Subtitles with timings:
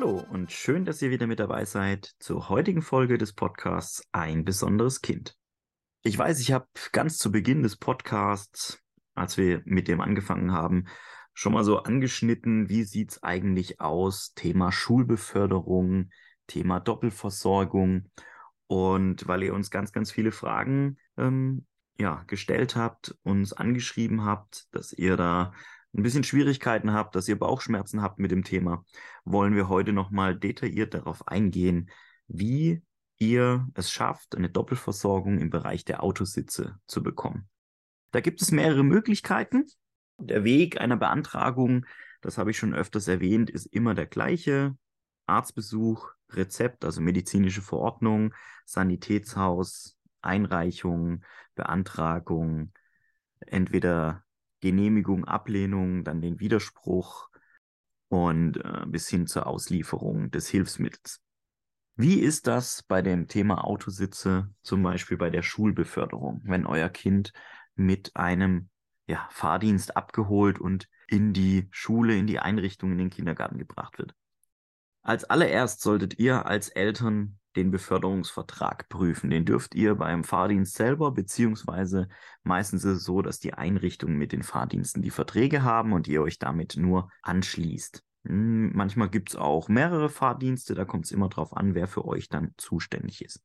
[0.00, 4.44] Hallo und schön, dass ihr wieder mit dabei seid zur heutigen Folge des Podcasts Ein
[4.44, 5.36] besonderes Kind.
[6.04, 8.80] Ich weiß, ich habe ganz zu Beginn des Podcasts,
[9.16, 10.84] als wir mit dem angefangen haben,
[11.34, 14.34] schon mal so angeschnitten, wie sieht es eigentlich aus?
[14.34, 16.10] Thema Schulbeförderung,
[16.46, 18.08] Thema Doppelversorgung.
[18.68, 21.66] Und weil ihr uns ganz, ganz viele Fragen ähm,
[21.98, 25.52] ja, gestellt habt, uns angeschrieben habt, dass ihr da
[25.98, 28.84] ein bisschen Schwierigkeiten habt, dass ihr Bauchschmerzen habt mit dem Thema,
[29.24, 31.90] wollen wir heute nochmal detailliert darauf eingehen,
[32.28, 32.82] wie
[33.18, 37.48] ihr es schafft, eine Doppelversorgung im Bereich der Autositze zu bekommen.
[38.12, 39.66] Da gibt es mehrere Möglichkeiten.
[40.18, 41.84] Der Weg einer Beantragung,
[42.20, 44.76] das habe ich schon öfters erwähnt, ist immer der gleiche.
[45.26, 51.24] Arztbesuch, Rezept, also medizinische Verordnung, Sanitätshaus, Einreichung,
[51.54, 52.72] Beantragung,
[53.40, 54.24] entweder
[54.60, 57.28] Genehmigung, Ablehnung, dann den Widerspruch
[58.08, 61.20] und äh, bis hin zur Auslieferung des Hilfsmittels.
[61.96, 67.32] Wie ist das bei dem Thema Autositze, zum Beispiel bei der Schulbeförderung, wenn euer Kind
[67.74, 68.68] mit einem
[69.06, 74.14] ja, Fahrdienst abgeholt und in die Schule, in die Einrichtung, in den Kindergarten gebracht wird?
[75.02, 79.30] Als allererst solltet ihr als Eltern den Beförderungsvertrag prüfen.
[79.30, 82.08] Den dürft ihr beim Fahrdienst selber, beziehungsweise
[82.44, 86.22] meistens ist es so, dass die Einrichtungen mit den Fahrdiensten die Verträge haben und ihr
[86.22, 88.02] euch damit nur anschließt.
[88.24, 92.04] Hm, manchmal gibt es auch mehrere Fahrdienste, da kommt es immer darauf an, wer für
[92.04, 93.42] euch dann zuständig ist.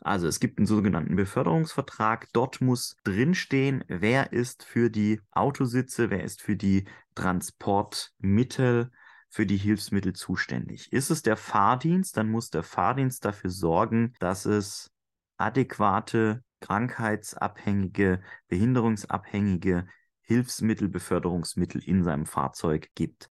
[0.00, 2.28] Also es gibt einen sogenannten Beförderungsvertrag.
[2.32, 8.90] Dort muss drinstehen, wer ist für die Autositze, wer ist für die Transportmittel
[9.36, 10.90] für die Hilfsmittel zuständig.
[10.94, 14.90] Ist es der Fahrdienst, dann muss der Fahrdienst dafür sorgen, dass es
[15.36, 19.88] adäquate, krankheitsabhängige, behinderungsabhängige
[20.22, 23.28] Hilfsmittel, Beförderungsmittel in seinem Fahrzeug gibt.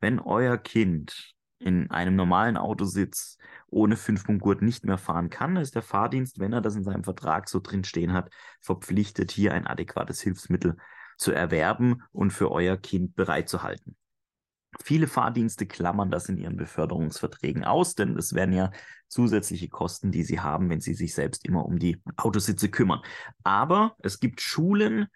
[0.00, 5.76] Wenn euer Kind in einem normalen Auto sitzt, ohne Fünfpunktgurt nicht mehr fahren kann, ist
[5.76, 9.68] der Fahrdienst, wenn er das in seinem Vertrag so drin stehen hat, verpflichtet, hier ein
[9.68, 10.76] adäquates Hilfsmittel
[11.16, 13.96] zu erwerben und für euer Kind bereitzuhalten.
[14.82, 18.70] Viele Fahrdienste klammern das in ihren Beförderungsverträgen aus, denn es werden ja
[19.08, 23.00] zusätzliche Kosten, die sie haben, wenn sie sich selbst immer um die Autositze kümmern.
[23.42, 25.06] Aber es gibt Schulen,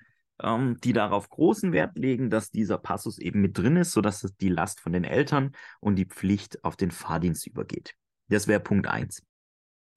[0.43, 4.48] ähm, die darauf großen Wert legen, dass dieser Passus eben mit drin ist, sodass die
[4.48, 7.94] Last von den Eltern und die Pflicht auf den Fahrdienst übergeht.
[8.28, 9.22] Das wäre Punkt 1.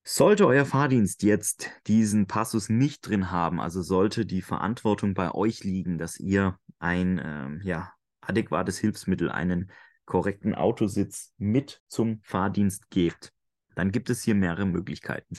[0.06, 5.64] Sollte euer Fahrdienst jetzt diesen Passus nicht drin haben, also sollte die Verantwortung bei euch
[5.64, 7.94] liegen, dass ihr ein ähm, ja,
[8.28, 9.72] adäquates Hilfsmittel, einen
[10.06, 13.34] korrekten Autositz mit zum Fahrdienst gebt,
[13.76, 15.38] dann gibt es hier mehrere Möglichkeiten.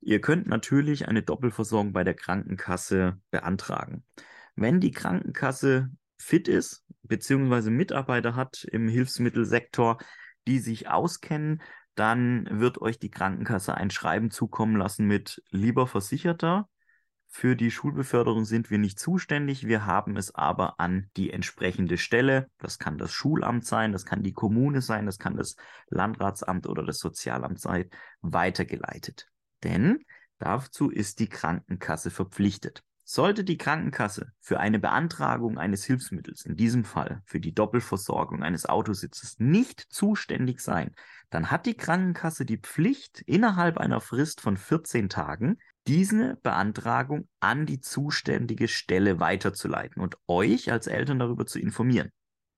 [0.00, 4.04] Ihr könnt natürlich eine Doppelversorgung bei der Krankenkasse beantragen.
[4.56, 9.98] Wenn die Krankenkasse fit ist, beziehungsweise Mitarbeiter hat im Hilfsmittelsektor,
[10.48, 11.62] die sich auskennen,
[11.94, 16.68] dann wird euch die Krankenkasse ein Schreiben zukommen lassen mit lieber Versicherter,
[17.34, 22.50] für die Schulbeförderung sind wir nicht zuständig, wir haben es aber an die entsprechende Stelle,
[22.58, 25.56] das kann das Schulamt sein, das kann die Kommune sein, das kann das
[25.88, 27.88] Landratsamt oder das Sozialamt sein,
[28.20, 29.30] weitergeleitet.
[29.64, 30.04] Denn
[30.38, 32.84] dazu ist die Krankenkasse verpflichtet.
[33.02, 38.66] Sollte die Krankenkasse für eine Beantragung eines Hilfsmittels, in diesem Fall für die Doppelversorgung eines
[38.66, 40.94] Autositzes, nicht zuständig sein,
[41.30, 47.66] dann hat die Krankenkasse die Pflicht, innerhalb einer Frist von 14 Tagen diese Beantragung an
[47.66, 52.10] die zuständige Stelle weiterzuleiten und euch als Eltern darüber zu informieren.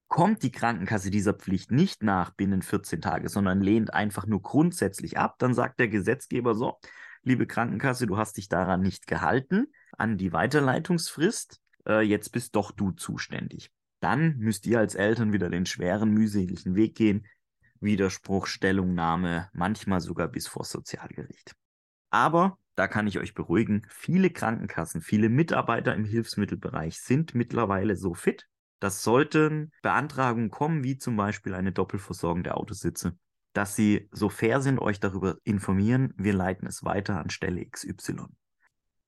[0.09, 5.19] Kommt die Krankenkasse dieser Pflicht nicht nach binnen 14 Tage, sondern lehnt einfach nur grundsätzlich
[5.19, 6.79] ab, dann sagt der Gesetzgeber so,
[7.23, 12.71] liebe Krankenkasse, du hast dich daran nicht gehalten, an die Weiterleitungsfrist, äh, jetzt bist doch
[12.71, 13.71] du zuständig.
[14.01, 17.27] Dann müsst ihr als Eltern wieder den schweren, mühseligen Weg gehen,
[17.81, 21.55] Widerspruch, Stellungnahme, manchmal sogar bis vor Sozialgericht.
[22.11, 28.15] Aber da kann ich euch beruhigen, viele Krankenkassen, viele Mitarbeiter im Hilfsmittelbereich sind mittlerweile so
[28.15, 28.49] fit,
[28.81, 33.17] dass sollten Beantragungen kommen, wie zum Beispiel eine Doppelversorgung der Autositze,
[33.53, 38.27] dass sie so fair sind, euch darüber informieren, wir leiten es weiter an Stelle XY.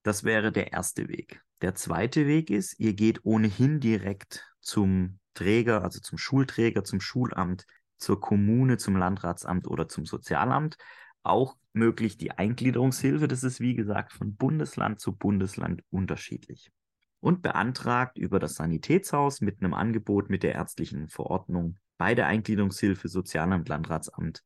[0.02, 1.42] Das wäre der erste Weg.
[1.62, 7.66] Der zweite Weg ist, ihr geht ohnehin direkt zum Träger, also zum Schulträger, zum Schulamt,
[7.98, 10.76] zur Kommune, zum Landratsamt oder zum Sozialamt,
[11.28, 13.28] auch möglich die Eingliederungshilfe.
[13.28, 16.70] Das ist, wie gesagt, von Bundesland zu Bundesland unterschiedlich.
[17.20, 23.08] Und beantragt über das Sanitätshaus mit einem Angebot mit der ärztlichen Verordnung bei der Eingliederungshilfe
[23.08, 24.44] Sozialamt, Landratsamt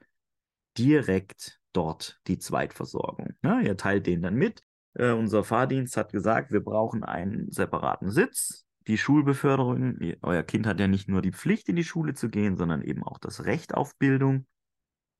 [0.78, 3.34] direkt dort die Zweitversorgung.
[3.42, 4.62] Ja, ihr teilt den dann mit.
[4.94, 8.66] Äh, unser Fahrdienst hat gesagt, wir brauchen einen separaten Sitz.
[8.86, 9.98] die Schulbeförderung.
[10.22, 13.02] Euer Kind hat ja nicht nur die Pflicht, in die Schule zu gehen, sondern eben
[13.02, 14.46] auch das Recht auf Bildung,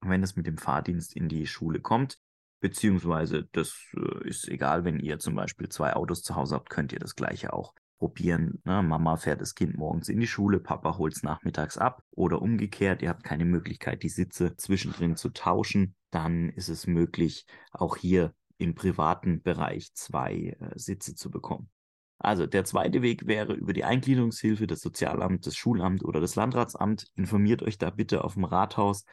[0.03, 2.19] wenn es mit dem Fahrdienst in die Schule kommt.
[2.61, 6.93] Beziehungsweise, das äh, ist egal, wenn ihr zum Beispiel zwei Autos zu Hause habt, könnt
[6.93, 8.61] ihr das gleiche auch probieren.
[8.65, 8.83] Ne?
[8.83, 13.03] Mama fährt das Kind morgens in die Schule, Papa holt es nachmittags ab oder umgekehrt.
[13.03, 15.95] Ihr habt keine Möglichkeit, die Sitze zwischendrin zu tauschen.
[16.11, 21.71] Dann ist es möglich, auch hier im privaten Bereich zwei äh, Sitze zu bekommen.
[22.19, 27.07] Also der zweite Weg wäre über die Eingliederungshilfe, das Sozialamt, das Schulamt oder das Landratsamt.
[27.15, 29.05] Informiert euch da bitte auf dem Rathaus,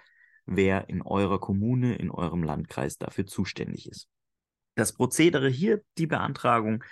[0.47, 4.07] wer in eurer Kommune, in eurem Landkreis dafür zuständig ist.
[4.75, 6.83] Das Prozedere hier, die Beantragung,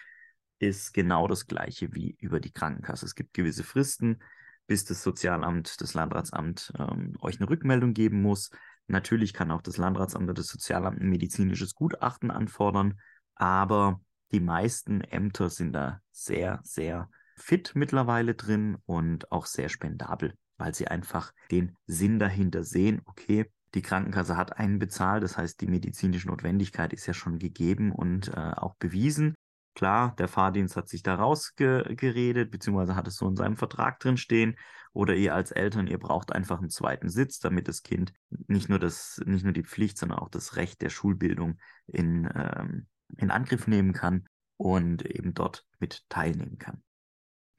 [0.60, 3.06] ist genau das gleiche wie über die Krankenkasse.
[3.06, 4.22] Es gibt gewisse Fristen,
[4.68, 8.52] bis das Sozialamt, das Landratsamt ähm, euch eine Rückmeldung geben muss.
[8.88, 13.00] Natürlich kann auch das Landratsamt oder das Sozialamt ein medizinisches Gutachten anfordern,
[13.36, 20.34] aber die meisten Ämter sind da sehr, sehr fit mittlerweile drin und auch sehr spendabel,
[20.58, 25.60] weil sie einfach den Sinn dahinter sehen, okay, die Krankenkasse hat einen bezahlt, das heißt,
[25.60, 29.36] die medizinische Notwendigkeit ist ja schon gegeben und äh, auch bewiesen.
[29.76, 34.16] Klar, der Fahrdienst hat sich da rausgeredet, beziehungsweise hat es so in seinem Vertrag drin
[34.16, 34.56] stehen.
[34.94, 38.14] Oder ihr als Eltern, ihr braucht einfach einen zweiten Sitz, damit das Kind
[38.48, 42.88] nicht nur das, nicht nur die Pflicht, sondern auch das Recht der Schulbildung in, ähm,
[43.18, 44.26] in Angriff nehmen kann
[44.56, 46.82] und eben dort mit teilnehmen kann.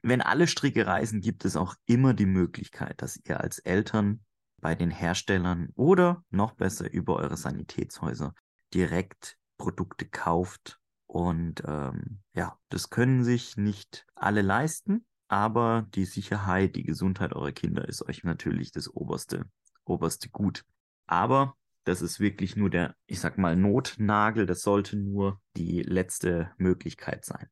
[0.07, 4.21] Wenn alle Stricke reisen, gibt es auch immer die Möglichkeit, dass ihr als Eltern
[4.61, 8.33] bei den Herstellern oder noch besser über eure Sanitätshäuser
[8.73, 16.77] direkt Produkte kauft und ähm, ja, das können sich nicht alle leisten, aber die Sicherheit,
[16.77, 19.47] die Gesundheit eurer Kinder ist euch natürlich das oberste,
[19.85, 20.65] oberste Gut.
[21.09, 24.47] Aber das ist wirklich nur der, ich sag mal, Notnagel.
[24.47, 27.49] Das sollte nur die letzte Möglichkeit sein.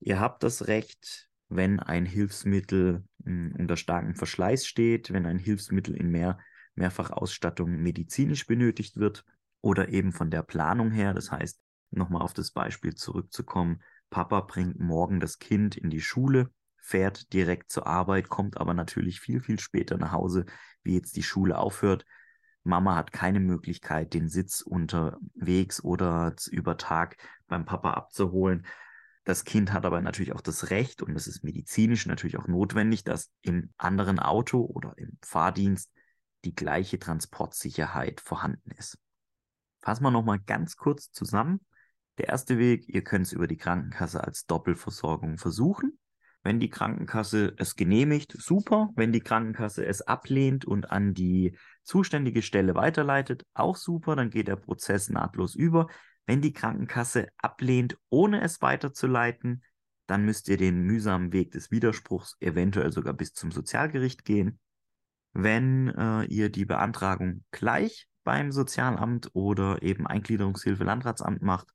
[0.00, 5.38] Ihr habt das Recht, wenn ein Hilfsmittel mh, hm, unter starkem Verschleiß steht, wenn ein
[5.38, 6.38] Hilfsmittel in mehr,
[6.74, 9.24] Mehrfachausstattung medizinisch benötigt wird
[9.60, 11.14] oder eben von der Planung her.
[11.14, 11.60] Das heißt,
[11.90, 13.80] nochmal auf das Beispiel zurückzukommen,
[14.10, 19.20] Papa bringt morgen das Kind in die Schule, fährt direkt zur Arbeit, kommt aber natürlich
[19.20, 20.44] viel, viel später nach Hause,
[20.82, 22.04] wie jetzt die Schule aufhört.
[22.62, 27.16] Mama hat keine Möglichkeit, den Sitz unterwegs oder über Tag
[27.46, 28.66] beim Papa abzuholen.
[29.24, 33.04] Das Kind hat aber natürlich auch das Recht, und es ist medizinisch natürlich auch notwendig,
[33.04, 35.90] dass im anderen Auto oder im Fahrdienst
[36.44, 38.98] die gleiche Transportsicherheit vorhanden ist.
[39.80, 41.60] Fassen wir nochmal ganz kurz zusammen.
[42.18, 45.98] Der erste Weg, ihr könnt es über die Krankenkasse als Doppelversorgung versuchen.
[46.42, 48.90] Wenn die Krankenkasse es genehmigt, super.
[48.94, 54.14] Wenn die Krankenkasse es ablehnt und an die zuständige Stelle weiterleitet, auch super.
[54.14, 55.86] Dann geht der Prozess nahtlos über.
[56.26, 59.62] Wenn die Krankenkasse ablehnt, ohne es weiterzuleiten,
[60.06, 64.58] dann müsst ihr den mühsamen Weg des Widerspruchs eventuell sogar bis zum Sozialgericht gehen.
[65.32, 71.68] Wenn äh, ihr die Beantragung gleich beim Sozialamt oder eben Eingliederungshilfe Landratsamt macht,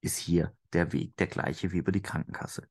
[0.00, 2.68] ist hier der Weg der gleiche wie über die Krankenkasse.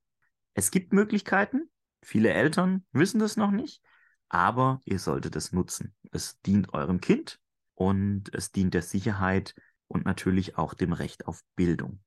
[0.54, 1.70] Es gibt Möglichkeiten,
[2.04, 3.82] viele Eltern wissen das noch nicht,
[4.30, 5.96] aber ihr solltet es nutzen.
[6.12, 7.40] Es dient eurem Kind
[7.74, 9.56] und es dient der Sicherheit
[9.94, 12.00] und natürlich auch dem Recht auf Bildung.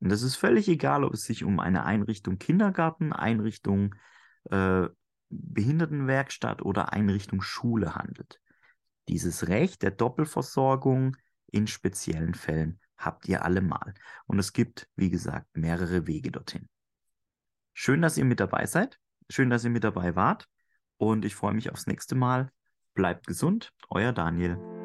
[0.00, 3.94] Und das ist völlig egal, ob es sich um eine Einrichtung Kindergarten, Einrichtung
[4.50, 4.86] äh,
[5.28, 8.40] Behindertenwerkstatt oder Einrichtung Schule handelt.
[9.08, 11.16] Dieses Recht der Doppelversorgung
[11.46, 13.94] in speziellen Fällen habt ihr allemal.
[14.26, 16.68] Und es gibt, wie gesagt, mehrere Wege dorthin.
[17.72, 18.98] Schön, dass ihr mit dabei seid.
[19.28, 20.48] Schön, dass ihr mit dabei wart.
[20.96, 22.50] Und ich freue mich aufs nächste Mal.
[22.94, 24.75] Bleibt gesund, euer Daniel.